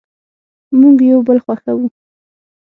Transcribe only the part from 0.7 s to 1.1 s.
مونږ